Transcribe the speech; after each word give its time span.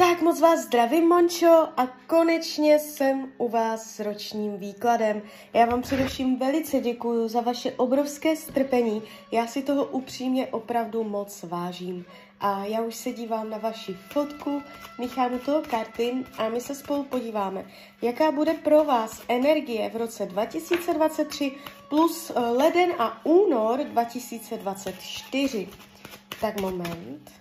Tak 0.00 0.22
moc 0.22 0.40
vás 0.40 0.60
zdravím, 0.60 1.08
Mončo, 1.08 1.68
a 1.76 1.86
konečně 2.06 2.78
jsem 2.78 3.32
u 3.38 3.48
vás 3.48 3.94
s 3.94 4.00
ročním 4.00 4.56
výkladem. 4.56 5.22
Já 5.52 5.66
vám 5.66 5.82
především 5.82 6.38
velice 6.38 6.80
děkuji 6.80 7.28
za 7.28 7.40
vaše 7.40 7.72
obrovské 7.72 8.36
strpení. 8.36 9.02
Já 9.32 9.46
si 9.46 9.62
toho 9.62 9.84
upřímně 9.84 10.46
opravdu 10.46 11.04
moc 11.04 11.42
vážím. 11.42 12.04
A 12.40 12.64
já 12.64 12.80
už 12.80 12.94
se 12.94 13.12
dívám 13.12 13.50
na 13.50 13.58
vaši 13.58 13.96
fotku, 14.12 14.62
míchám 14.98 15.34
u 15.34 15.38
toho 15.38 15.62
karty 15.70 16.14
a 16.38 16.48
my 16.48 16.60
se 16.60 16.74
spolu 16.74 17.04
podíváme, 17.04 17.64
jaká 18.02 18.32
bude 18.32 18.54
pro 18.54 18.84
vás 18.84 19.22
energie 19.28 19.90
v 19.90 19.96
roce 19.96 20.26
2023 20.26 21.52
plus 21.88 22.30
eh, 22.30 22.40
leden 22.40 22.92
a 22.98 23.26
únor 23.26 23.78
2024. 23.84 25.68
Tak 26.40 26.60
moment. 26.60 27.39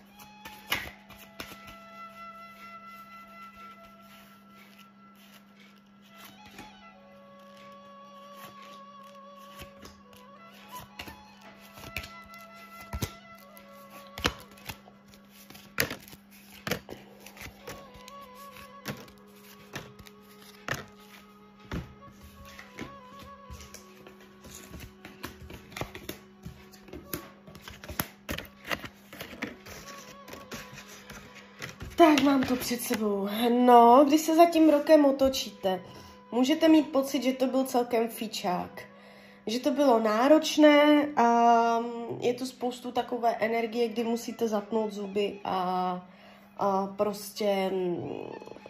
Tak 32.00 32.22
mám 32.22 32.44
to 32.44 32.56
před 32.56 32.82
sebou. 32.82 33.30
No, 33.50 34.06
když 34.08 34.22
se 34.22 34.36
za 34.36 34.46
tím 34.46 34.70
rokem 34.70 35.06
otočíte, 35.06 35.82
můžete 36.32 36.68
mít 36.68 36.92
pocit, 36.92 37.24
že 37.24 37.34
to 37.34 37.48
byl 37.48 37.64
celkem 37.64 38.08
fičák. 38.08 38.82
Že 39.48 39.60
to 39.60 39.72
bylo 39.72 40.00
náročné 40.00 41.08
a 41.16 41.80
je 42.20 42.34
tu 42.34 42.46
spoustu 42.46 42.92
takové 42.92 43.36
energie, 43.36 43.88
kdy 43.88 44.04
musíte 44.04 44.48
zatnout 44.48 44.94
zuby 44.94 45.40
a, 45.44 46.02
a 46.58 46.88
prostě 46.88 47.72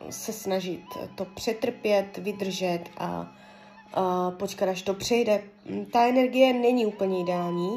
se 0.10 0.34
snažit 0.34 0.84
to 1.16 1.26
přetrpět, 1.26 2.18
vydržet 2.18 2.84
a, 2.98 3.32
a 3.94 4.32
počkat, 4.32 4.70
až 4.70 4.82
to 4.82 4.94
přejde. 4.94 5.44
Ta 5.92 6.08
energie 6.08 6.54
není 6.54 6.86
úplně 6.86 7.22
ideální, 7.22 7.70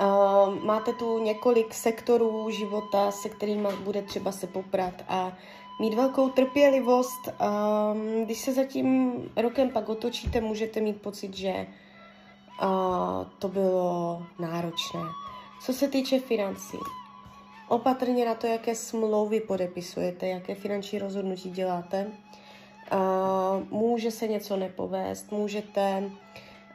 Uh, 0.00 0.64
máte 0.64 0.92
tu 0.92 1.18
několik 1.18 1.74
sektorů 1.74 2.50
života, 2.50 3.10
se 3.10 3.28
kterými 3.28 3.68
bude 3.84 4.02
třeba 4.02 4.32
se 4.32 4.46
poprat 4.46 4.94
a 5.08 5.32
mít 5.80 5.94
velkou 5.94 6.28
trpělivost. 6.28 7.28
Uh, 7.28 8.24
když 8.24 8.38
se 8.38 8.52
za 8.52 8.64
tím 8.64 9.14
rokem 9.36 9.70
pak 9.70 9.88
otočíte, 9.88 10.40
můžete 10.40 10.80
mít 10.80 11.02
pocit, 11.02 11.36
že 11.36 11.66
uh, 12.62 13.26
to 13.38 13.48
bylo 13.48 14.22
náročné. 14.38 15.00
Co 15.62 15.72
se 15.72 15.88
týče 15.88 16.20
financí, 16.20 16.78
opatrně 17.68 18.26
na 18.26 18.34
to, 18.34 18.46
jaké 18.46 18.74
smlouvy 18.74 19.40
podepisujete, 19.40 20.26
jaké 20.26 20.54
finanční 20.54 20.98
rozhodnutí 20.98 21.50
děláte. 21.50 22.06
Uh, 22.92 23.78
může 23.78 24.10
se 24.10 24.28
něco 24.28 24.56
nepovést, 24.56 25.32
můžete 25.32 26.10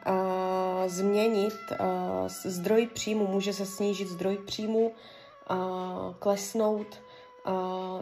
uh, 0.06 0.88
změnit 0.88 1.54
uh, 1.70 2.28
zdroj 2.28 2.86
příjmu, 2.86 3.26
může 3.26 3.52
se 3.52 3.66
snížit 3.66 4.08
zdroj 4.08 4.38
příjmu, 4.46 4.92
uh, 5.50 6.14
klesnout 6.18 7.02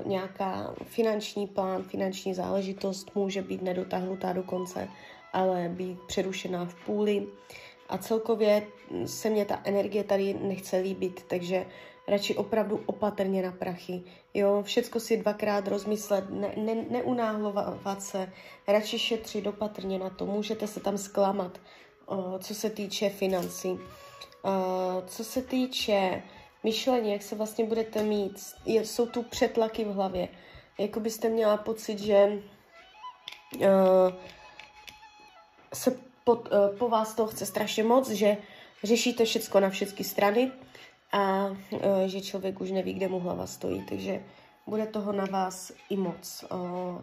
nějaká 0.05 0.75
finanční 0.83 1.47
plán, 1.47 1.83
finanční 1.83 2.35
záležitost 2.35 3.15
může 3.15 3.43
být 3.43 3.63
nedotáhnutá 3.63 4.33
do 4.33 4.43
konce, 4.43 4.89
ale 5.33 5.69
být 5.69 6.01
přerušená 6.01 6.65
v 6.65 6.75
půli. 6.75 7.27
A 7.89 7.99
celkově 7.99 8.67
se 9.07 9.31
mě 9.31 9.45
ta 9.45 9.61
energie 9.65 10.05
tady 10.05 10.35
nechce 10.35 10.77
líbit, 10.77 11.25
takže 11.29 11.67
radši 12.09 12.35
opravdu 12.37 12.81
opatrně 12.87 13.43
na 13.43 13.53
prachy. 13.53 14.03
Jo, 14.35 14.63
všecko 14.63 15.01
si 15.01 15.17
dvakrát 15.17 15.69
rozmyslet, 15.69 16.31
ne, 16.31 16.53
ne, 16.57 16.75
neunáhlovat 16.91 18.03
se, 18.03 18.33
radši 18.69 18.99
šetřit 18.99 19.47
opatrně 19.47 19.99
na 19.99 20.11
to, 20.11 20.27
můžete 20.27 20.67
se 20.67 20.81
tam 20.81 20.99
zklamat, 20.99 21.61
co 22.39 22.55
se 22.55 22.71
týče 22.71 23.11
financí. 23.11 23.79
Co 25.07 25.25
se 25.25 25.43
týče 25.43 26.23
myšlení, 26.65 27.13
jak 27.13 27.23
se 27.23 27.35
vlastně 27.35 27.65
budete 27.65 28.03
mít, 28.03 28.55
jsou 28.67 29.07
tu 29.07 29.23
přetlaky 29.23 29.85
v 29.85 29.95
hlavě. 29.95 30.29
Jako 30.79 31.01
byste 31.01 31.29
měla 31.29 31.57
pocit, 31.57 31.99
že 31.99 32.43
se 35.75 35.99
po, 36.25 36.43
po 36.79 36.89
vás 36.89 37.15
to 37.15 37.27
chce 37.27 37.47
strašně 37.47 37.85
moc, 37.85 38.11
že 38.11 38.37
řešíte 38.85 39.25
všecko 39.25 39.61
na 39.61 39.71
všechny 39.71 40.05
strany 40.05 40.53
a 41.13 41.47
že 42.07 42.21
člověk 42.21 42.61
už 42.61 42.71
neví, 42.71 42.95
kde 42.95 43.09
mu 43.09 43.21
hlava 43.21 43.47
stojí, 43.47 43.87
takže 43.89 44.25
bude 44.67 44.87
toho 44.87 45.13
na 45.13 45.25
vás 45.25 45.73
i 45.91 45.97
moc. 45.97 46.45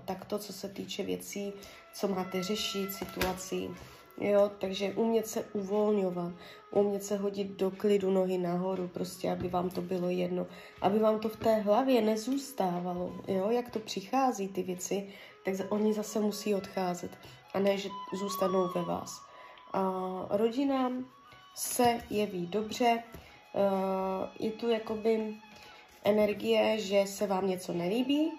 Tak 0.06 0.26
to, 0.26 0.40
co 0.40 0.54
se 0.54 0.70
týče 0.70 1.04
věcí, 1.04 1.54
co 1.94 2.08
máte 2.08 2.44
řešit, 2.44 2.94
situací, 2.94 3.70
Jo, 4.18 4.52
takže 4.59 4.94
umět 4.94 5.28
se 5.28 5.46
uvolňovat, 5.53 6.34
umět 6.72 7.03
se 7.03 7.18
hodit 7.18 7.48
do 7.48 7.72
klidu 7.72 8.12
nohy 8.12 8.38
nahoru, 8.38 8.88
prostě, 8.88 9.31
aby 9.31 9.48
vám 9.48 9.70
to 9.70 9.81
bylo 9.81 10.09
jedno, 10.09 10.48
aby 10.81 11.00
vám 11.00 11.20
to 11.20 11.30
v 11.30 11.36
té 11.36 11.56
hlavě 11.56 12.02
nezůstávalo, 12.02 13.14
jo, 13.28 13.50
jak 13.50 13.70
to 13.70 13.80
přichází 13.80 14.48
ty 14.48 14.64
věci, 14.64 15.09
tak 15.46 15.56
oni 15.70 15.94
zase 15.94 16.20
musí 16.20 16.56
odcházet 16.56 17.12
a 17.54 17.59
ne, 17.59 17.78
že 17.78 17.90
zůstanou 18.14 18.70
ve 18.75 18.81
vás. 18.81 19.22
A 19.74 19.92
rodinám 20.30 21.06
se 21.56 22.00
jeví 22.09 22.48
dobře, 22.48 23.04
je 24.40 24.52
tu 24.52 24.70
jakoby 24.70 25.36
energie, 26.04 26.80
že 26.80 27.04
se 27.08 27.28
vám 27.28 27.48
něco 27.48 27.74
nelíbí 27.74 28.31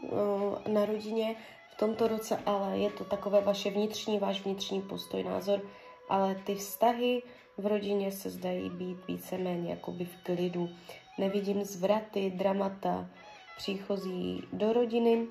na 0.69 0.85
rodině, 0.85 1.37
v 1.77 1.79
tomto 1.79 2.09
roce, 2.09 2.39
ale 2.47 2.79
je 2.79 2.91
to 2.91 3.05
takové 3.05 3.41
vaše 3.41 3.71
vnitřní, 3.71 4.19
váš 4.19 4.45
vnitřní 4.45 4.83
postoj, 4.83 5.23
názor, 5.23 5.61
ale 6.09 6.35
ty 6.35 6.55
vztahy 6.55 7.23
v 7.59 7.67
rodině 7.67 8.13
se 8.13 8.31
zdají 8.31 8.71
být 8.71 9.07
víceméně 9.09 9.71
jakoby 9.71 10.05
v 10.05 10.17
klidu. 10.23 10.69
Nevidím 11.19 11.65
zvraty, 11.65 12.31
dramata, 12.31 13.09
příchozí 13.57 14.43
do 14.53 14.73
rodiny 14.73 15.27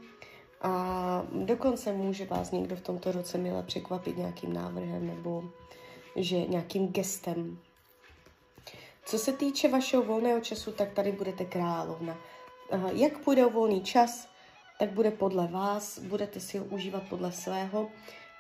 a 0.62 1.24
dokonce 1.32 1.94
může 1.94 2.26
vás 2.26 2.52
někdo 2.52 2.76
v 2.76 2.82
tomto 2.82 3.12
roce 3.12 3.38
milé 3.38 3.64
překvapit 3.64 4.18
nějakým 4.18 4.54
návrhem 4.54 5.08
nebo 5.08 5.44
že 6.16 6.46
nějakým 6.46 6.88
gestem. 6.88 7.60
Co 9.06 9.18
se 9.18 9.34
týče 9.34 9.68
vašeho 9.68 10.04
volného 10.04 10.40
času, 10.40 10.72
tak 10.72 10.94
tady 10.94 11.12
budete 11.12 11.46
královna. 11.46 12.18
Jak 12.94 13.18
půjde 13.18 13.46
o 13.46 13.50
volný 13.50 13.82
čas, 13.82 14.35
tak 14.80 14.92
bude 14.92 15.12
podle 15.12 15.48
vás, 15.48 16.00
budete 16.00 16.40
si 16.40 16.58
ho 16.58 16.66
užívat 16.66 17.04
podle 17.10 17.32
svého. 17.32 17.90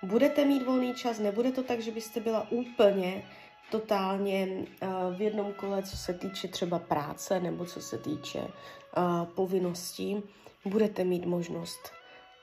Budete 0.03 0.46
mít 0.46 0.66
volný 0.66 0.94
čas, 0.94 1.19
nebude 1.19 1.51
to 1.51 1.63
tak, 1.63 1.79
že 1.79 1.91
byste 1.91 2.19
byla 2.19 2.51
úplně 2.51 3.23
totálně 3.72 4.47
uh, 4.47 5.16
v 5.18 5.22
jednom 5.22 5.53
kole, 5.53 5.84
co 5.84 5.97
se 5.97 6.13
týče 6.13 6.47
třeba 6.47 6.79
práce 6.79 7.40
nebo 7.40 7.66
co 7.66 7.81
se 7.81 7.97
týče 7.97 8.40
uh, 8.40 9.25
povinností. 9.25 10.23
Budete 10.66 11.03
mít 11.03 11.25
možnost 11.25 11.91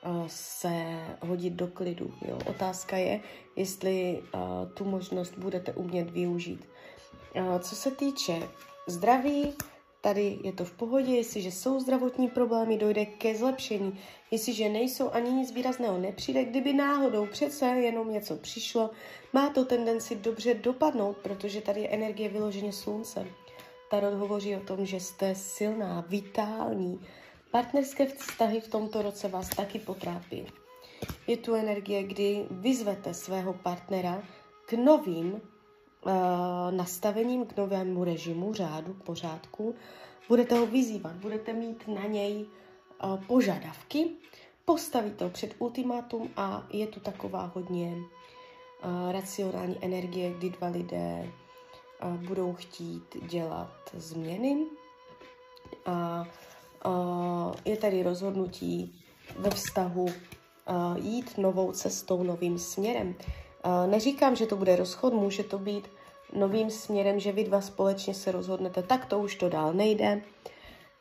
uh, 0.05 0.27
se 0.27 0.69
hodit 1.19 1.53
do 1.53 1.67
klidu. 1.67 2.13
Jo. 2.27 2.39
Otázka 2.45 2.97
je, 2.97 3.19
jestli 3.55 4.23
tu 4.73 4.85
možnost 4.85 5.37
budete 5.37 5.73
umět 5.73 6.11
využít. 6.11 6.69
Co 7.59 7.75
se 7.75 7.91
týče 7.91 8.49
zdraví, 8.87 9.53
Tady 10.03 10.39
je 10.43 10.53
to 10.53 10.65
v 10.65 10.71
pohodě, 10.71 11.15
jestliže 11.15 11.51
jsou 11.51 11.79
zdravotní 11.79 12.27
problémy, 12.27 12.77
dojde 12.77 13.05
ke 13.05 13.35
zlepšení. 13.35 13.99
Jestliže 14.31 14.69
nejsou 14.69 15.09
ani 15.09 15.31
nic 15.31 15.51
výrazného 15.51 15.97
nepřijde, 15.97 16.45
kdyby 16.45 16.73
náhodou 16.73 17.25
přece 17.25 17.65
jenom 17.65 18.11
něco 18.11 18.35
přišlo, 18.35 18.89
má 19.33 19.49
to 19.49 19.65
tendenci 19.65 20.15
dobře 20.15 20.53
dopadnout, 20.53 21.17
protože 21.17 21.61
tady 21.61 21.81
je 21.81 21.89
energie 21.89 22.29
vyloženě 22.29 22.73
slunce. 22.73 23.27
Tarot 23.91 24.13
hovoří 24.13 24.55
o 24.55 24.59
tom, 24.59 24.85
že 24.85 24.99
jste 24.99 25.35
silná, 25.35 26.05
vitální. 26.07 26.99
Partnerské 27.51 28.05
vztahy 28.05 28.61
v 28.61 28.67
tomto 28.67 29.01
roce 29.01 29.27
vás 29.27 29.49
taky 29.49 29.79
potrápí. 29.79 30.45
Je 31.27 31.37
tu 31.37 31.53
energie, 31.53 32.03
kdy 32.03 32.45
vyzvete 32.51 33.13
svého 33.13 33.53
partnera 33.53 34.23
k 34.65 34.73
novým 34.73 35.41
nastavením 36.71 37.45
k 37.45 37.57
novému 37.57 38.03
režimu, 38.03 38.53
řádu, 38.53 38.93
pořádku. 38.93 39.75
Budete 40.27 40.55
ho 40.55 40.65
vyzývat, 40.65 41.15
budete 41.15 41.53
mít 41.53 41.87
na 41.87 42.05
něj 42.05 42.45
uh, 43.03 43.23
požadavky, 43.25 44.09
postavíte 44.65 45.23
ho 45.23 45.29
před 45.29 45.55
ultimátum 45.59 46.29
a 46.37 46.67
je 46.69 46.87
tu 46.87 46.99
taková 46.99 47.51
hodně 47.55 47.95
uh, 47.95 49.11
racionální 49.11 49.77
energie, 49.81 50.33
kdy 50.33 50.49
dva 50.49 50.67
lidé 50.67 51.29
budou 52.27 52.53
chtít 52.53 53.17
dělat 53.29 53.71
změny 53.93 54.65
a 55.85 56.25
je 57.65 57.77
tady 57.77 58.03
rozhodnutí, 58.03 59.03
ve 59.37 59.49
vztahu 59.49 60.05
jít 60.95 61.37
novou 61.37 61.71
cestou, 61.71 62.23
novým 62.23 62.59
směrem. 62.59 63.15
Neříkám, 63.87 64.35
že 64.35 64.45
to 64.45 64.55
bude 64.55 64.75
rozchod, 64.75 65.13
může 65.13 65.43
to 65.43 65.57
být 65.57 65.87
novým 66.33 66.69
směrem, 66.69 67.19
že 67.19 67.31
vy 67.31 67.43
dva 67.43 67.61
společně 67.61 68.13
se 68.13 68.31
rozhodnete, 68.31 68.83
tak 68.83 69.05
to 69.05 69.19
už 69.19 69.35
to 69.35 69.49
dál 69.49 69.73
nejde 69.73 70.21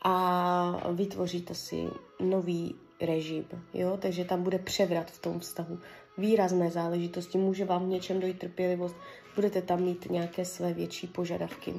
a 0.03 0.91
vytvoříte 0.93 1.55
si 1.55 1.89
nový 2.21 2.75
režim, 3.01 3.45
jo, 3.75 3.99
takže 4.01 4.25
tam 4.25 4.43
bude 4.43 4.59
převrat 4.59 5.11
v 5.11 5.19
tom 5.19 5.41
vztahu, 5.41 5.79
výrazné 6.19 6.71
záležitosti, 6.71 7.39
může 7.39 7.65
vám 7.65 7.85
v 7.85 7.89
něčem 7.89 8.21
dojít 8.21 8.39
trpělivost, 8.39 8.97
budete 9.35 9.63
tam 9.63 9.81
mít 9.81 10.11
nějaké 10.11 10.45
své 10.45 10.73
větší 10.73 11.07
požadavky 11.07 11.75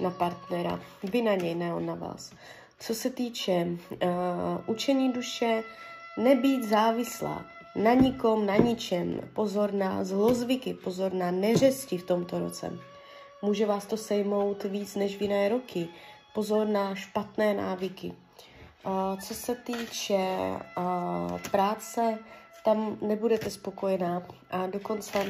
na 0.00 0.10
partnera, 0.10 0.80
vy 1.02 1.22
na 1.22 1.34
něj, 1.34 1.54
ne 1.54 1.74
on 1.74 1.86
na 1.86 1.94
vás. 1.94 2.32
Co 2.78 2.94
se 2.94 3.10
týče 3.10 3.66
uh, 3.66 3.98
učení 4.66 5.12
duše, 5.12 5.62
nebýt 6.18 6.64
závislá 6.64 7.44
na 7.76 7.94
nikom, 7.94 8.46
na 8.46 8.56
ničem, 8.56 9.20
pozor 9.34 9.72
na 9.72 10.04
zlozvyky, 10.04 10.74
pozor 10.74 11.12
na 11.12 11.30
neřesti 11.30 11.98
v 11.98 12.06
tomto 12.06 12.38
roce. 12.38 12.72
Může 13.42 13.66
vás 13.66 13.86
to 13.86 13.96
sejmout 13.96 14.64
víc 14.64 14.94
než 14.94 15.16
v 15.16 15.22
jiné 15.22 15.48
roky. 15.48 15.88
Pozor 16.34 16.66
na 16.66 16.94
špatné 16.94 17.54
návyky. 17.54 18.12
Co 19.26 19.34
se 19.34 19.54
týče 19.54 20.18
práce, 21.50 22.18
tam 22.64 22.98
nebudete 23.02 23.50
spokojená 23.50 24.22
a 24.50 24.66
dokonce 24.66 25.26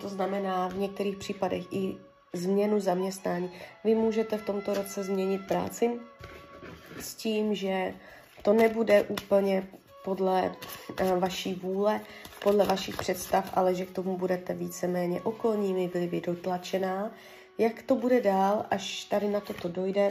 to 0.00 0.08
znamená 0.08 0.68
v 0.68 0.76
některých 0.76 1.16
případech 1.16 1.64
i 1.70 1.96
změnu 2.32 2.80
zaměstnání. 2.80 3.50
Vy 3.84 3.94
můžete 3.94 4.38
v 4.38 4.44
tomto 4.44 4.74
roce 4.74 5.04
změnit 5.04 5.46
práci 5.48 5.90
s 7.00 7.14
tím, 7.14 7.54
že 7.54 7.94
to 8.42 8.52
nebude 8.52 9.02
úplně 9.02 9.68
podle 10.04 10.52
uh, 11.02 11.18
vaší 11.18 11.54
vůle, 11.54 12.00
podle 12.42 12.64
vašich 12.64 12.96
představ, 12.96 13.50
ale 13.54 13.74
že 13.74 13.86
k 13.86 13.90
tomu 13.90 14.16
budete 14.16 14.54
víceméně 14.54 15.20
okolními 15.22 15.88
vlivy 15.88 16.20
dotlačená. 16.20 17.10
Jak 17.58 17.82
to 17.82 17.94
bude 17.94 18.20
dál, 18.20 18.66
až 18.70 19.04
tady 19.04 19.28
na 19.28 19.40
toto 19.40 19.68
dojde, 19.68 20.08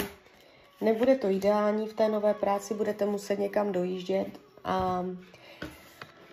nebude 0.81 1.15
to 1.15 1.29
ideální 1.29 1.87
v 1.87 1.93
té 1.93 2.09
nové 2.09 2.33
práci, 2.33 2.73
budete 2.73 3.05
muset 3.05 3.39
někam 3.39 3.71
dojíždět 3.71 4.27
a 4.63 5.05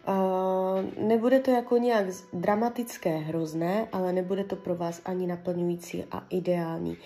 Uh, 0.08 1.06
nebude 1.08 1.40
to 1.40 1.50
jako 1.50 1.76
nějak 1.76 2.06
dramatické, 2.32 3.16
hrozné, 3.16 3.88
ale 3.92 4.12
nebude 4.12 4.44
to 4.44 4.56
pro 4.56 4.74
vás 4.74 5.00
ani 5.04 5.26
naplňující 5.26 6.04
a 6.10 6.26
ideální. 6.30 6.96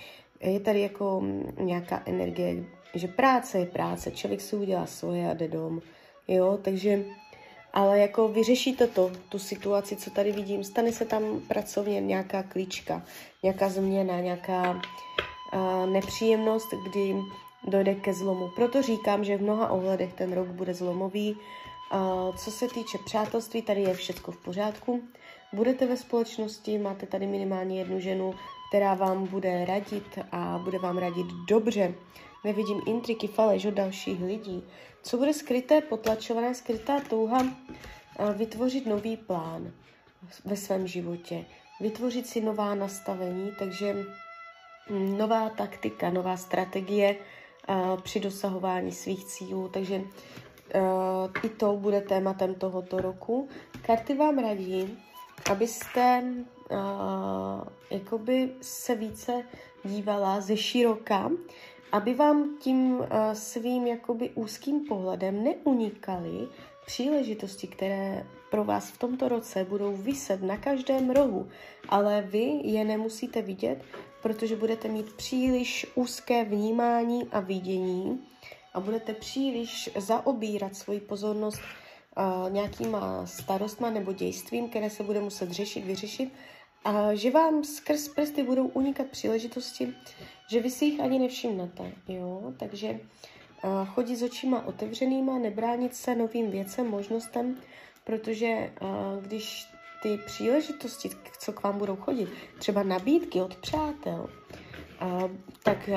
Je 0.41 0.61
tady 0.61 0.81
jako 0.81 1.23
nějaká 1.59 2.03
energie, 2.07 2.65
že 2.95 3.09
práce 3.09 3.59
je 3.59 3.67
práce, 3.67 4.11
člověk 4.11 4.41
si 4.41 4.57
udělá 4.57 4.87
svoje 4.87 5.31
a 5.31 5.35
jde 5.35 5.49
dom, 5.49 5.81
jo, 6.29 6.59
takže, 6.63 7.05
ale 7.73 7.99
jako 7.99 8.29
vyřešíte 8.29 8.87
to, 8.87 9.11
tu 9.29 9.39
situaci, 9.39 9.97
co 9.97 10.11
tady 10.11 10.33
vidím, 10.33 10.65
stane 10.65 10.93
se 10.93 11.05
tam 11.05 11.41
pracovně 11.49 12.01
nějaká 12.01 12.43
klíčka, 12.43 13.03
nějaká 13.43 13.69
změna, 13.69 14.21
nějaká 14.21 14.71
uh, 14.73 15.91
nepříjemnost, 15.91 16.69
kdy 16.89 17.17
dojde 17.69 17.95
ke 17.95 18.15
zlomu. 18.15 18.49
Proto 18.57 18.83
říkám, 18.83 19.25
že 19.25 19.37
v 19.37 19.43
mnoha 19.43 19.71
ohledech 19.71 20.13
ten 20.13 20.33
rok 20.33 20.49
bude 20.49 20.75
zlomový, 20.75 21.37
Uh, 21.95 22.37
co 22.37 22.51
se 22.51 22.69
týče 22.69 22.99
přátelství, 23.05 23.63
tady 23.63 23.83
je 23.83 23.95
všechno 23.95 24.33
v 24.33 24.45
pořádku. 24.45 25.03
Budete 25.53 25.87
ve 25.87 25.97
společnosti, 25.97 26.79
máte 26.79 27.07
tady 27.07 27.27
minimálně 27.27 27.79
jednu 27.79 28.01
ženu, 28.01 28.35
která 28.69 28.95
vám 28.95 29.27
bude 29.27 29.65
radit 29.65 30.19
a 30.33 30.61
bude 30.65 30.79
vám 30.79 30.99
radit 30.99 31.27
dobře. 31.49 31.95
Nevidím 32.45 32.81
intriky, 32.87 33.27
faleš 33.27 33.65
od 33.65 33.75
dalších 33.75 34.23
lidí. 34.23 34.65
Co 35.03 35.17
bude 35.17 35.33
skryté, 35.33 35.81
potlačované, 35.81 36.55
skrytá 36.55 37.01
touha 37.01 37.43
uh, 37.43 37.49
vytvořit 38.37 38.87
nový 38.87 39.17
plán 39.17 39.73
ve 40.45 40.57
svém 40.57 40.87
životě, 40.87 41.45
vytvořit 41.81 42.27
si 42.27 42.41
nová 42.41 42.75
nastavení, 42.75 43.53
takže 43.59 43.97
nová 44.91 45.49
taktika, 45.49 46.11
nová 46.11 46.37
strategie 46.37 47.17
při 48.03 48.21
dosahování 48.21 48.93
svých 48.93 49.25
cílů, 49.25 49.69
takže 49.69 50.03
i 51.43 51.49
to 51.49 51.77
bude 51.77 52.01
tématem 52.01 52.55
tohoto 52.55 52.99
roku. 52.99 53.49
Karty 53.83 54.15
vám 54.15 54.39
radí, 54.39 54.99
abyste 55.51 56.25
uh, 56.71 56.79
jakoby 57.91 58.53
se 58.61 58.95
více 58.95 59.45
dívala 59.85 60.41
ze 60.41 60.57
široka, 60.57 61.31
aby 61.93 62.15
vám 62.15 62.57
tím 62.61 62.97
uh, 62.97 63.07
svým 63.33 63.87
jakoby 63.87 64.31
úzkým 64.31 64.81
pohledem 64.89 65.45
neunikaly 65.45 66.49
příležitosti, 66.87 67.67
které 67.67 68.27
pro 68.51 68.65
vás 68.65 68.91
v 68.91 68.99
tomto 68.99 69.29
roce 69.29 69.65
budou 69.65 69.97
vyset 69.97 70.43
na 70.43 70.57
každém 70.57 71.11
rohu, 71.11 71.49
ale 71.89 72.23
vy 72.23 72.61
je 72.63 72.85
nemusíte 72.85 73.43
vidět, 73.43 73.83
protože 74.23 74.57
budete 74.57 74.89
mít 74.89 75.13
příliš 75.13 75.87
úzké 75.95 76.45
vnímání 76.45 77.29
a 77.33 77.41
vidění 77.41 78.27
a 78.75 78.81
budete 78.81 79.15
příliš 79.15 79.91
zaobírat 79.97 80.77
svoji 80.77 81.01
pozornost 81.01 81.61
nějakýma 82.49 83.27
starostma 83.27 83.91
nebo 83.91 84.13
dějstvím, 84.13 84.69
které 84.69 84.91
se 84.91 85.03
bude 85.03 85.21
muset 85.21 85.51
řešit, 85.51 85.85
vyřešit, 85.85 86.33
a 86.85 87.15
že 87.15 87.31
vám 87.31 87.65
skrz 87.65 88.09
prsty 88.09 88.43
budou 88.43 88.67
unikat 88.67 89.07
příležitosti, 89.07 89.95
že 90.51 90.61
vy 90.61 90.71
si 90.71 90.85
jich 90.85 91.01
ani 91.01 91.19
nevšimnete. 91.19 91.93
Jo? 92.09 92.53
Takže 92.59 93.01
chodit 93.87 94.17
s 94.17 94.23
očima 94.23 94.67
otevřenýma, 94.67 95.39
nebránit 95.39 95.95
se 95.95 96.15
novým 96.15 96.51
věcem, 96.51 96.91
možnostem, 96.91 97.61
protože 98.05 98.73
když 99.21 99.67
ty 100.03 100.19
příležitosti, 100.27 101.11
co 101.39 101.53
k 101.53 101.63
vám 101.63 101.79
budou 101.79 101.97
chodit, 101.97 102.29
třeba 102.59 102.83
nabídky 102.83 103.41
od 103.41 103.57
přátel, 103.57 104.29
tak 105.63 105.91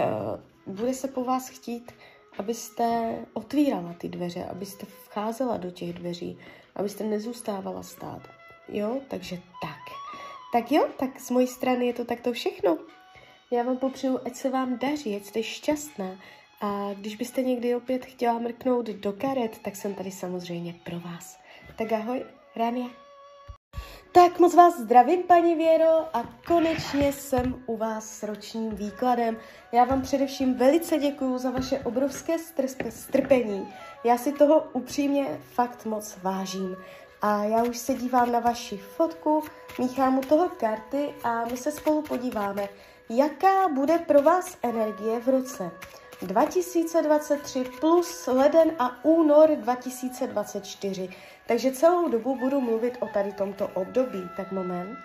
bude 0.67 0.93
se 0.93 1.07
po 1.07 1.23
vás 1.23 1.49
chtít 1.49 1.91
abyste 2.37 3.15
otvírala 3.33 3.93
ty 3.93 4.09
dveře, 4.09 4.45
abyste 4.45 4.85
vcházela 4.85 5.57
do 5.57 5.71
těch 5.71 5.93
dveří, 5.93 6.39
abyste 6.75 7.03
nezůstávala 7.03 7.83
stát. 7.83 8.21
Jo, 8.69 9.01
takže 9.07 9.35
tak. 9.61 9.79
Tak 10.53 10.71
jo, 10.71 10.87
tak 10.99 11.19
z 11.19 11.29
mojí 11.29 11.47
strany 11.47 11.87
je 11.87 11.93
to 11.93 12.05
takto 12.05 12.33
všechno. 12.33 12.77
Já 13.51 13.63
vám 13.63 13.77
popřeju, 13.77 14.19
ať 14.25 14.35
se 14.35 14.49
vám 14.49 14.77
daří, 14.77 15.15
ať 15.15 15.23
jste 15.23 15.43
šťastná. 15.43 16.19
A 16.61 16.93
když 16.93 17.15
byste 17.15 17.41
někdy 17.41 17.75
opět 17.75 18.05
chtěla 18.05 18.39
mrknout 18.39 18.85
do 18.85 19.13
karet, 19.13 19.59
tak 19.59 19.75
jsem 19.75 19.93
tady 19.93 20.11
samozřejmě 20.11 20.75
pro 20.83 20.99
vás. 20.99 21.39
Tak 21.75 21.91
ahoj, 21.91 22.25
Rania. 22.55 23.06
Tak 24.17 24.39
moc 24.39 24.55
vás 24.55 24.79
zdravím, 24.79 25.23
paní 25.23 25.55
Věro, 25.55 26.17
a 26.17 26.23
konečně 26.47 27.13
jsem 27.13 27.63
u 27.65 27.77
vás 27.77 28.09
s 28.09 28.23
ročním 28.23 28.75
výkladem. 28.75 29.37
Já 29.71 29.83
vám 29.83 30.01
především 30.01 30.53
velice 30.53 30.97
děkuji 30.97 31.37
za 31.37 31.51
vaše 31.51 31.79
obrovské 31.79 32.35
strpení. 32.89 33.73
Já 34.03 34.17
si 34.17 34.31
toho 34.31 34.67
upřímně 34.73 35.39
fakt 35.53 35.85
moc 35.85 36.17
vážím. 36.23 36.75
A 37.21 37.43
já 37.43 37.63
už 37.63 37.77
se 37.77 37.93
dívám 37.93 38.31
na 38.31 38.39
vaši 38.39 38.77
fotku, 38.77 39.43
míchám 39.79 40.17
u 40.17 40.21
toho 40.21 40.49
karty 40.49 41.13
a 41.23 41.45
my 41.45 41.57
se 41.57 41.71
spolu 41.71 42.01
podíváme, 42.01 42.69
jaká 43.09 43.69
bude 43.69 43.99
pro 43.99 44.21
vás 44.21 44.57
energie 44.63 45.19
v 45.19 45.29
roce 45.29 45.71
2023 46.21 47.65
plus 47.79 48.27
leden 48.27 48.71
a 48.79 49.05
únor 49.05 49.49
2024. 49.55 51.09
Takže 51.47 51.71
celou 51.71 52.09
dobu 52.09 52.35
budu 52.35 52.61
mluvit 52.61 52.97
o 52.99 53.07
tady 53.07 53.31
tomto 53.31 53.67
období. 53.67 54.29
Tak 54.37 54.51
moment. 54.51 54.99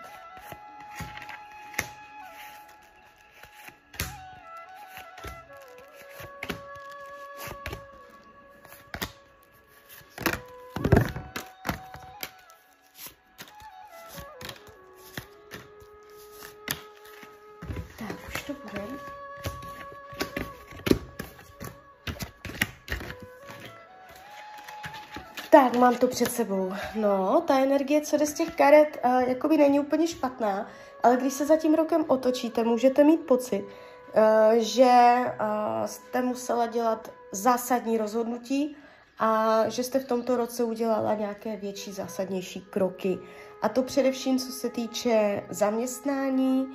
Tak, 25.73 25.81
mám 25.81 25.97
to 25.97 26.09
před 26.09 26.33
sebou. 26.33 26.73
No, 26.95 27.43
ta 27.47 27.59
energie, 27.59 28.01
co 28.01 28.17
jde 28.17 28.27
z 28.27 28.33
těch 28.33 28.55
karet, 28.57 29.01
uh, 29.05 29.21
jakoby 29.21 29.57
není 29.57 29.81
úplně 29.81 30.07
špatná, 30.07 30.67
ale 31.03 31.17
když 31.17 31.33
se 31.33 31.47
za 31.47 31.57
tím 31.57 31.75
rokem 31.75 32.05
otočíte, 32.09 32.65
můžete 32.65 33.05
mít 33.05 33.21
pocit, 33.21 33.65
uh, 33.65 34.53
že 34.59 35.15
uh, 35.27 35.87
jste 35.87 36.23
musela 36.23 36.67
dělat 36.67 37.13
zásadní 37.33 37.99
rozhodnutí 37.99 38.77
a 39.19 39.63
že 39.69 39.85
jste 39.85 39.99
v 39.99 40.07
tomto 40.07 40.37
roce 40.37 40.65
udělala 40.65 41.15
nějaké 41.15 41.57
větší, 41.57 41.93
zásadnější 41.93 42.61
kroky. 42.61 43.19
A 43.63 43.69
to 43.69 43.83
především, 43.83 44.39
co 44.39 44.53
se 44.53 44.69
týče 44.69 45.43
zaměstnání 45.51 46.69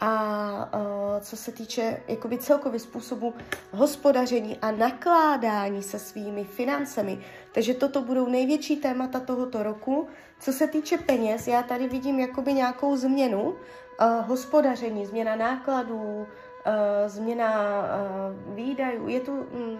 a 0.00 0.70
uh, 0.74 1.20
co 1.20 1.36
se 1.36 1.52
týče 1.52 2.02
jakoby 2.08 2.38
celkově 2.38 2.80
způsobu 2.80 3.34
hospodaření 3.72 4.58
a 4.62 4.70
nakládání 4.70 5.82
se 5.82 5.98
svými 5.98 6.44
financemi. 6.44 7.24
Takže 7.54 7.74
toto 7.74 8.02
budou 8.02 8.28
největší 8.28 8.76
témata 8.76 9.20
tohoto 9.20 9.62
roku. 9.62 10.08
Co 10.40 10.52
se 10.52 10.66
týče 10.66 10.98
peněz, 10.98 11.46
já 11.48 11.62
tady 11.62 11.88
vidím 11.88 12.20
jakoby 12.20 12.52
nějakou 12.52 12.96
změnu 12.96 13.42
uh, 13.42 13.56
hospodaření, 14.26 15.06
změna 15.06 15.36
nákladů, 15.36 15.94
uh, 15.94 16.26
změna 17.06 17.82
uh, 17.82 18.54
výdajů. 18.54 19.08
Je 19.08 19.20
tu 19.20 19.32
um, 19.32 19.78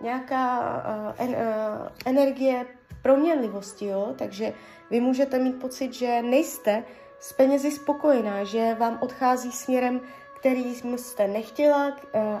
nějaká 0.00 0.60
uh, 0.60 1.24
en, 1.24 1.30
uh, 1.30 1.88
energie 2.04 2.66
proměnlivosti, 3.02 3.86
jo? 3.86 4.14
takže 4.18 4.52
vy 4.90 5.00
můžete 5.00 5.38
mít 5.38 5.60
pocit, 5.60 5.92
že 5.92 6.22
nejste 6.22 6.84
s 7.20 7.32
penězi 7.32 7.70
spokojená, 7.70 8.44
že 8.44 8.74
vám 8.74 8.98
odchází 9.00 9.52
směrem, 9.52 10.00
který 10.40 10.74
jste 10.96 11.28
nechtěla 11.28 11.96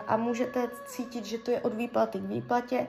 a 0.06 0.16
můžete 0.16 0.70
cítit, 0.86 1.24
že 1.24 1.38
to 1.38 1.50
je 1.50 1.60
od 1.60 1.74
výplaty 1.74 2.18
k 2.18 2.28
výplatě. 2.28 2.86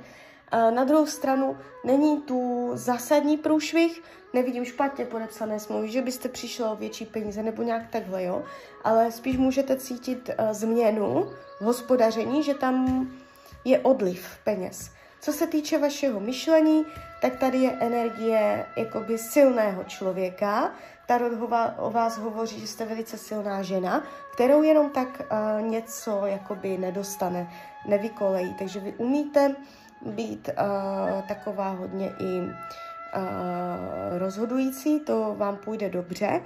Eh, 0.51 0.71
na 0.71 0.83
druhou 0.83 1.05
stranu 1.05 1.57
není 1.83 2.21
tu 2.21 2.71
zásadní 2.73 3.37
průšvih, 3.37 4.03
nevidím 4.33 4.65
špatně 4.65 5.05
podepsané 5.05 5.59
smlouvy, 5.59 5.91
že 5.91 6.01
byste 6.01 6.29
přišla 6.29 6.71
o 6.71 6.75
větší 6.75 7.05
peníze 7.05 7.43
nebo 7.43 7.63
nějak 7.63 7.89
takhle, 7.89 8.23
jo, 8.23 8.43
ale 8.83 9.11
spíš 9.11 9.37
můžete 9.37 9.75
cítit 9.75 10.29
uh, 10.29 10.51
změnu 10.51 11.29
v 11.59 11.63
hospodaření, 11.63 12.43
že 12.43 12.53
tam 12.53 13.07
je 13.65 13.79
odliv 13.79 14.37
peněz. 14.43 14.91
Co 15.21 15.33
se 15.33 15.47
týče 15.47 15.77
vašeho 15.77 16.19
myšlení, 16.19 16.85
tak 17.21 17.39
tady 17.39 17.57
je 17.57 17.71
energie 17.71 18.65
jakoby 18.77 19.17
silného 19.17 19.83
člověka, 19.83 20.71
Tarot 21.07 21.31
o 21.77 21.91
vás 21.91 22.17
hovoří, 22.17 22.59
že 22.59 22.67
jste 22.67 22.85
velice 22.85 23.17
silná 23.17 23.61
žena, 23.61 24.03
kterou 24.33 24.61
jenom 24.61 24.89
tak 24.89 25.07
uh, 25.21 25.67
něco 25.67 26.21
jakoby 26.25 26.77
nedostane, 26.77 27.51
nevykolejí. 27.87 28.53
Takže 28.53 28.79
vy 28.79 28.93
umíte 28.97 29.55
být 30.05 30.49
uh, 30.49 31.21
taková 31.27 31.69
hodně 31.69 32.13
i 32.19 32.39
uh, 32.41 32.49
rozhodující, 34.17 34.99
to 34.99 35.35
vám 35.37 35.57
půjde 35.57 35.89
dobře, 35.89 36.41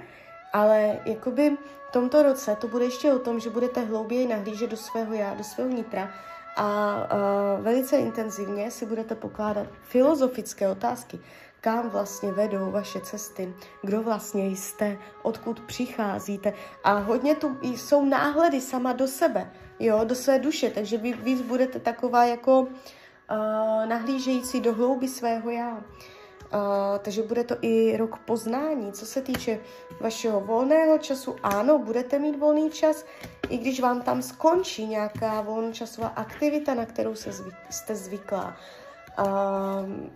ale 0.52 0.98
jakoby 1.04 1.56
v 1.88 1.92
tomto 1.92 2.22
roce 2.22 2.56
to 2.60 2.68
bude 2.68 2.84
ještě 2.84 3.12
o 3.12 3.18
tom, 3.18 3.40
že 3.40 3.50
budete 3.50 3.80
hlouběji 3.80 4.26
nahlížet 4.26 4.70
do 4.70 4.76
svého 4.76 5.14
já, 5.14 5.34
do 5.34 5.44
svého 5.44 5.70
nitra 5.70 6.10
a 6.56 6.96
uh, 6.96 7.64
velice 7.64 7.96
intenzivně 7.96 8.70
si 8.70 8.86
budete 8.86 9.14
pokládat 9.14 9.66
filozofické 9.82 10.68
otázky 10.68 11.18
kam 11.62 11.90
vlastně 11.90 12.32
vedou 12.32 12.70
vaše 12.70 13.00
cesty, 13.00 13.54
kdo 13.82 14.02
vlastně 14.02 14.46
jste, 14.46 14.98
odkud 15.22 15.60
přicházíte. 15.60 16.52
A 16.84 16.98
hodně 16.98 17.34
tu 17.34 17.58
jsou 17.62 18.04
náhledy 18.04 18.60
sama 18.60 18.92
do 18.92 19.08
sebe, 19.08 19.50
jo, 19.78 20.00
do 20.04 20.14
své 20.14 20.38
duše, 20.38 20.70
takže 20.70 20.98
vy 20.98 21.12
víc 21.12 21.42
budete 21.42 21.78
taková 21.78 22.24
jako 22.24 22.60
uh, 22.60 22.68
nahlížející 23.86 24.60
do 24.60 24.74
hlouby 24.74 25.08
svého 25.08 25.50
já. 25.50 25.84
Uh, 26.54 26.98
takže 26.98 27.22
bude 27.22 27.44
to 27.44 27.56
i 27.62 27.96
rok 27.96 28.18
poznání. 28.18 28.92
Co 28.92 29.06
se 29.06 29.22
týče 29.22 29.60
vašeho 30.00 30.40
volného 30.40 30.98
času, 30.98 31.36
ano, 31.42 31.78
budete 31.78 32.18
mít 32.18 32.38
volný 32.38 32.70
čas, 32.70 33.04
i 33.48 33.58
když 33.58 33.80
vám 33.80 34.02
tam 34.02 34.22
skončí 34.22 34.86
nějaká 34.86 35.40
volnočasová 35.40 36.08
aktivita, 36.08 36.74
na 36.74 36.86
kterou 36.86 37.14
se 37.14 37.32
zvyk, 37.32 37.54
jste 37.70 37.94
zvyklá. 37.94 38.56
Uh, 39.18 39.26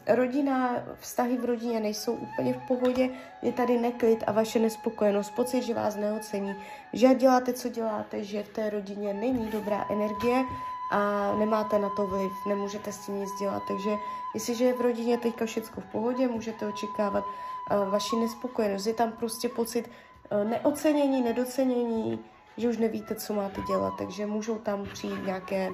rodina, 0.06 0.76
vztahy 1.00 1.36
v 1.36 1.44
rodině 1.44 1.80
nejsou 1.80 2.12
úplně 2.12 2.52
v 2.52 2.68
pohodě, 2.68 3.10
je 3.42 3.52
tady 3.52 3.78
neklid 3.78 4.24
a 4.26 4.32
vaše 4.32 4.58
nespokojenost, 4.58 5.30
pocit, 5.30 5.62
že 5.62 5.74
vás 5.74 5.96
neocení, 5.96 6.56
že 6.92 7.14
děláte, 7.14 7.52
co 7.52 7.68
děláte, 7.68 8.24
že 8.24 8.42
v 8.42 8.48
té 8.48 8.70
rodině 8.70 9.14
není 9.14 9.46
dobrá 9.46 9.86
energie 9.90 10.44
a 10.90 11.32
nemáte 11.38 11.78
na 11.78 11.88
to 11.88 12.06
vliv, 12.06 12.32
nemůžete 12.46 12.92
s 12.92 12.98
tím 13.06 13.20
nic 13.20 13.30
dělat. 13.38 13.62
Takže 13.68 13.96
jestliže 14.34 14.64
je 14.64 14.74
v 14.74 14.80
rodině 14.80 15.18
teďka 15.18 15.46
všechno 15.46 15.82
v 15.82 15.92
pohodě, 15.92 16.28
můžete 16.28 16.66
očekávat 16.66 17.24
uh, 17.24 17.90
vaši 17.90 18.16
nespokojenost. 18.16 18.86
Je 18.86 18.94
tam 18.94 19.12
prostě 19.12 19.48
pocit 19.48 19.90
uh, 20.30 20.50
neocenění, 20.50 21.22
nedocenění, 21.22 22.18
že 22.56 22.68
už 22.68 22.76
nevíte, 22.76 23.14
co 23.14 23.34
máte 23.34 23.60
dělat, 23.62 23.94
takže 23.98 24.26
můžou 24.26 24.58
tam 24.58 24.84
přijít 24.92 25.26
nějaké 25.26 25.72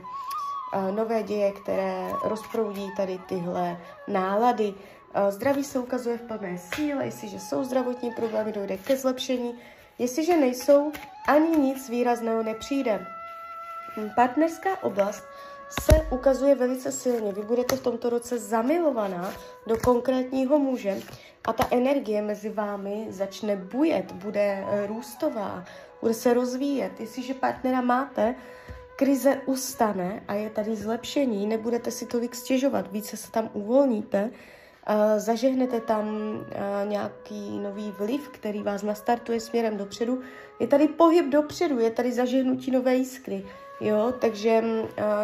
nové 0.91 1.23
děje, 1.23 1.53
které 1.53 2.13
rozproudí 2.25 2.91
tady 2.97 3.19
tyhle 3.29 3.81
nálady. 4.09 4.75
Zdraví 5.29 5.65
se 5.65 5.79
ukazuje 5.79 6.19
v 6.19 6.23
plné 6.23 6.59
síle, 6.59 7.05
jestliže 7.05 7.41
jsou 7.41 7.65
zdravotní 7.65 8.11
problémy, 8.11 8.53
dojde 8.53 8.77
ke 8.77 8.97
zlepšení. 8.97 9.55
Jestliže 9.99 10.37
nejsou, 10.37 10.93
ani 11.29 11.57
nic 11.57 11.89
výrazného 11.89 12.43
nepřijde. 12.43 13.07
Partnerská 14.17 14.83
oblast 14.83 15.25
se 15.81 16.07
ukazuje 16.11 16.55
velice 16.55 16.93
silně. 16.93 17.33
Vy 17.33 17.43
budete 17.43 17.77
v 17.77 17.83
tomto 17.83 18.11
roce 18.11 18.39
zamilovaná 18.39 19.33
do 19.67 19.77
konkrétního 19.77 20.59
muže 20.59 21.01
a 21.45 21.53
ta 21.53 21.69
energie 21.71 22.23
mezi 22.23 22.49
vámi 22.49 23.07
začne 23.11 23.57
bujet, 23.57 24.13
bude 24.13 24.65
růstová, 24.87 25.65
bude 26.01 26.15
se 26.15 26.35
rozvíjet. 26.35 27.01
Jestliže 27.01 27.35
partnera 27.35 27.81
máte, 27.81 28.35
krize 28.97 29.41
ustane 29.47 30.23
a 30.29 30.35
je 30.35 30.51
tady 30.51 30.77
zlepšení, 30.77 31.47
nebudete 31.47 31.91
si 31.91 32.07
tolik 32.07 32.35
stěžovat, 32.35 32.93
více 32.93 33.17
se 33.17 33.31
tam 33.31 33.51
uvolníte, 33.53 34.31
zažehnete 35.17 35.81
tam 35.81 36.07
nějaký 36.85 37.59
nový 37.59 37.95
vliv, 37.99 38.29
který 38.29 38.63
vás 38.63 38.83
nastartuje 38.83 39.41
směrem 39.41 39.77
dopředu. 39.77 40.21
Je 40.61 40.67
tady 40.67 40.89
pohyb 40.89 41.27
dopředu, 41.27 41.79
je 41.79 41.91
tady 41.91 42.13
zažehnutí 42.13 42.71
nové 42.71 42.95
jiskry, 42.95 43.47
jo, 43.83 44.13
takže 44.21 44.65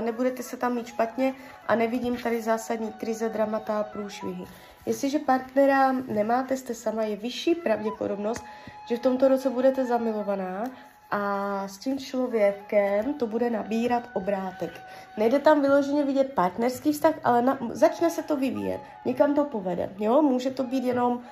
nebudete 0.01 0.43
se 0.43 0.57
tam 0.57 0.75
mít 0.75 0.87
špatně 0.87 1.35
a 1.69 1.75
nevidím 1.75 2.17
tady 2.17 2.43
zásadní 2.43 2.93
krize, 2.93 3.29
dramata 3.29 3.81
a 3.81 3.85
průšvihy. 3.85 4.45
Jestliže 4.87 5.19
partnera 5.19 5.93
nemáte, 5.93 6.57
jste 6.57 6.75
sama, 6.75 7.03
je 7.03 7.17
vyšší 7.17 7.55
pravděpodobnost, 7.55 8.45
že 8.89 8.97
v 8.97 9.01
tomto 9.01 9.29
roce 9.29 9.51
budete 9.51 9.85
zamilovaná 9.85 10.65
a 11.11 11.69
s 11.69 11.79
tím 11.79 11.99
člověkem 11.99 13.15
to 13.15 13.27
bude 13.27 13.51
nabírat 13.51 14.03
obrátek. 14.13 14.81
Nejde 15.17 15.39
tam 15.39 15.63
vyloženě 15.63 16.05
vidět 16.05 16.33
partnerský 16.35 16.93
vztah, 16.93 17.15
ale 17.25 17.43
na, 17.43 17.59
začne 17.71 18.11
se 18.11 18.23
to 18.23 18.37
vyvíjet. 18.37 18.81
Někam 19.05 19.35
to 19.35 19.45
povede. 19.45 19.91
Jo? 19.99 20.23
Může 20.23 20.51
to 20.51 20.63
být 20.63 20.85
jenom 20.85 21.13
uh, 21.13 21.23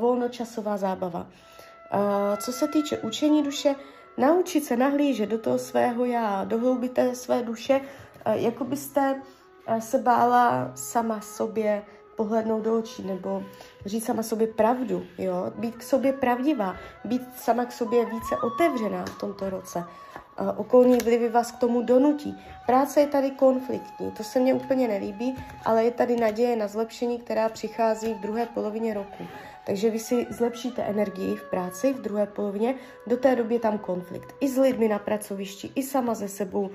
volnočasová 0.00 0.76
zábava. 0.76 1.20
Uh, 1.94 2.36
co 2.36 2.52
se 2.52 2.68
týče 2.68 2.98
učení 2.98 3.42
duše, 3.42 3.74
naučit 4.18 4.64
se 4.64 4.76
nahlížet 4.76 5.28
do 5.28 5.38
toho 5.38 5.58
svého 5.58 6.04
já, 6.04 6.44
dohloubit 6.44 6.98
své 7.12 7.42
duše, 7.42 7.80
uh, 8.26 8.32
jako 8.32 8.64
byste 8.64 9.14
uh, 9.68 9.78
se 9.78 9.98
bála 9.98 10.72
sama 10.74 11.20
sobě 11.20 11.82
pohlednout 12.18 12.62
do 12.62 12.78
očí 12.78 13.02
nebo 13.02 13.42
říct 13.86 14.04
sama 14.04 14.22
sobě 14.22 14.46
pravdu, 14.46 15.06
jo? 15.18 15.52
být 15.56 15.76
k 15.76 15.82
sobě 15.82 16.12
pravdivá, 16.12 16.76
být 17.04 17.22
sama 17.36 17.64
k 17.64 17.72
sobě 17.72 18.04
více 18.04 18.36
otevřená 18.36 19.04
v 19.04 19.18
tomto 19.18 19.50
roce. 19.50 19.84
Okolní 20.56 20.98
vlivy 20.98 21.28
vás 21.28 21.52
k 21.52 21.58
tomu 21.58 21.82
donutí. 21.82 22.38
Práce 22.66 23.00
je 23.00 23.06
tady 23.06 23.30
konfliktní, 23.30 24.10
to 24.10 24.24
se 24.24 24.40
mně 24.40 24.54
úplně 24.54 24.88
nelíbí, 24.88 25.44
ale 25.64 25.84
je 25.84 25.90
tady 25.90 26.16
naděje 26.16 26.56
na 26.56 26.68
zlepšení, 26.68 27.18
která 27.18 27.48
přichází 27.48 28.14
v 28.14 28.20
druhé 28.20 28.46
polovině 28.46 28.94
roku. 28.94 29.24
Takže 29.68 29.90
vy 29.90 29.98
si 29.98 30.26
zlepšíte 30.30 30.82
energii 30.82 31.36
v 31.36 31.44
práci 31.44 31.92
v 31.92 32.00
druhé 32.00 32.26
polovině, 32.26 32.74
do 33.06 33.16
té 33.16 33.36
doby 33.36 33.54
je 33.54 33.60
tam 33.60 33.78
konflikt. 33.78 34.34
I 34.40 34.48
s 34.48 34.56
lidmi 34.56 34.88
na 34.88 34.98
pracovišti, 34.98 35.70
i 35.74 35.82
sama 35.82 36.14
ze 36.14 36.28
sebou, 36.28 36.70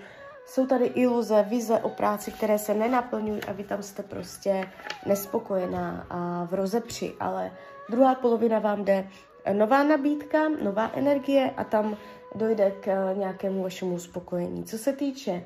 jsou 0.45 0.67
tady 0.67 0.85
iluze, 0.85 1.45
vize 1.50 1.79
o 1.79 1.89
práci, 1.89 2.31
které 2.31 2.59
se 2.59 2.73
nenaplňují 2.73 3.43
a 3.43 3.51
vy 3.51 3.63
tam 3.63 3.83
jste 3.83 4.03
prostě 4.03 4.69
nespokojená 5.05 6.07
a 6.09 6.47
v 6.51 6.53
rozepři, 6.53 7.13
ale 7.19 7.51
druhá 7.89 8.15
polovina 8.15 8.59
vám 8.59 8.85
jde 8.85 9.07
nová 9.53 9.83
nabídka, 9.83 10.50
nová 10.50 10.91
energie 10.93 11.51
a 11.57 11.63
tam 11.63 11.97
dojde 12.35 12.71
k 12.71 13.13
nějakému 13.13 13.63
vašemu 13.63 13.95
uspokojení. 13.95 14.63
Co 14.63 14.77
se 14.77 14.93
týče 14.93 15.43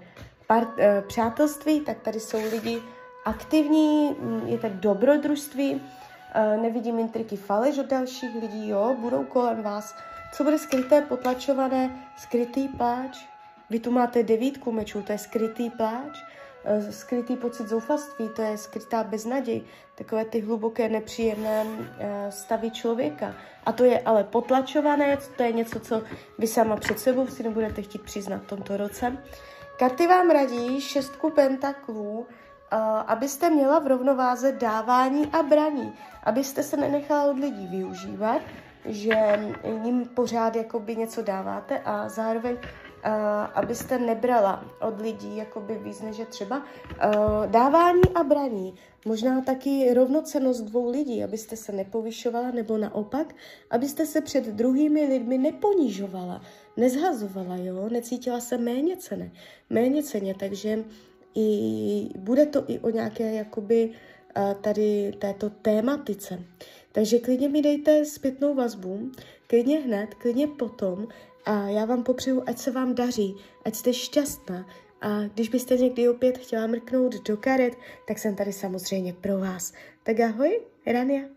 part, 0.47 0.69
eh, 0.79 1.03
přátelství, 1.07 1.81
tak 1.81 1.99
tady 1.99 2.19
jsou 2.19 2.37
lidi 2.51 2.81
aktivní, 3.25 4.15
mm, 4.19 4.41
je 4.45 4.57
tak 4.57 4.73
dobrodružství, 4.73 5.81
eh, 5.81 6.06
nevidím 6.61 6.99
intriky 6.99 7.35
faleš 7.35 7.77
od 7.77 7.85
dalších 7.85 8.35
lidí, 8.41 8.69
jo, 8.69 8.95
budou 8.99 9.23
kolem 9.23 9.63
vás. 9.63 9.95
Co 10.33 10.43
bude 10.43 10.57
skryté, 10.57 11.01
potlačované, 11.01 12.07
skrytý 12.17 12.67
pláč, 12.67 13.17
vy 13.69 13.79
tu 13.79 13.91
máte 13.91 14.23
devítku 14.23 14.71
mečů, 14.71 15.01
to 15.01 15.11
je 15.11 15.17
skrytý 15.17 15.69
pláč, 15.69 16.23
eh, 16.65 16.91
skrytý 16.91 17.35
pocit 17.35 17.67
zoufalství, 17.67 18.29
to 18.35 18.41
je 18.41 18.57
skrytá 18.57 19.03
beznaděj, 19.03 19.61
takové 19.95 20.25
ty 20.25 20.39
hluboké 20.39 20.89
nepříjemné 20.89 21.65
eh, 21.99 22.31
stavy 22.31 22.71
člověka. 22.71 23.35
A 23.65 23.71
to 23.71 23.83
je 23.83 23.99
ale 23.99 24.23
potlačované, 24.23 25.17
to 25.37 25.43
je 25.43 25.51
něco, 25.51 25.79
co 25.79 26.03
vy 26.37 26.47
sama 26.47 26.75
před 26.75 26.99
sebou 26.99 27.27
si 27.27 27.43
nebudete 27.43 27.81
chtít 27.81 28.01
přiznat 28.01 28.43
v 28.43 28.47
tomto 28.47 28.77
roce. 28.77 29.17
Karty 29.79 30.07
vám 30.07 30.29
radí 30.29 30.81
šestku 30.81 31.29
pentaklů, 31.29 32.27
abyste 33.07 33.49
měla 33.49 33.79
v 33.79 33.87
rovnováze 33.87 34.51
dávání 34.51 35.25
a 35.25 35.43
braní, 35.43 35.93
abyste 36.23 36.63
se 36.63 36.77
nenechala 36.77 37.31
od 37.31 37.39
lidí 37.39 37.67
využívat, 37.67 38.41
že 38.85 39.39
jim 39.83 40.05
pořád 40.05 40.55
jakoby 40.55 40.95
něco 40.95 41.21
dáváte 41.21 41.79
a 41.79 42.09
zároveň 42.09 42.53
uh, 42.53 43.11
abyste 43.53 43.99
nebrala 43.99 44.65
od 44.81 45.01
lidí 45.01 45.37
jakoby 45.37 45.75
víc, 45.75 46.01
než 46.01 46.17
je 46.17 46.25
třeba 46.25 46.57
uh, 46.57 46.63
dávání 47.45 48.01
a 48.15 48.23
braní. 48.23 48.75
Možná 49.05 49.41
taky 49.41 49.93
rovnocenost 49.93 50.63
dvou 50.63 50.89
lidí, 50.89 51.23
abyste 51.23 51.55
se 51.55 51.71
nepovyšovala, 51.71 52.51
nebo 52.51 52.77
naopak, 52.77 53.35
abyste 53.69 54.05
se 54.05 54.21
před 54.21 54.45
druhými 54.45 55.05
lidmi 55.05 55.37
neponižovala, 55.37 56.41
nezhazovala, 56.77 57.55
jo, 57.55 57.89
necítila 57.89 58.39
se 58.39 58.57
méně 58.57 58.97
cené, 58.97 59.31
méně 59.69 60.03
ceně, 60.03 60.35
takže 60.35 60.83
i, 61.35 62.09
bude 62.17 62.45
to 62.45 62.63
i 62.67 62.79
o 62.79 62.89
nějaké 62.89 63.33
jakoby 63.33 63.91
tady 64.61 65.13
této 65.19 65.49
tématice. 65.49 66.39
Takže 66.91 67.19
klidně 67.19 67.49
mi 67.49 67.61
dejte 67.61 68.05
zpětnou 68.05 68.55
vazbu, 68.55 69.11
klidně 69.47 69.79
hned, 69.79 70.13
klidně 70.13 70.47
potom 70.47 71.07
a 71.45 71.69
já 71.69 71.85
vám 71.85 72.03
popřeju, 72.03 72.43
ať 72.45 72.57
se 72.57 72.71
vám 72.71 72.95
daří, 72.95 73.35
ať 73.65 73.75
jste 73.75 73.93
šťastná 73.93 74.65
a 75.01 75.23
když 75.23 75.49
byste 75.49 75.77
někdy 75.77 76.09
opět 76.09 76.37
chtěla 76.37 76.67
mrknout 76.67 77.27
do 77.27 77.37
karet, 77.37 77.73
tak 78.07 78.19
jsem 78.19 78.35
tady 78.35 78.53
samozřejmě 78.53 79.13
pro 79.13 79.37
vás. 79.39 79.73
Tak 80.03 80.19
ahoj, 80.19 80.59
Rania. 80.85 81.36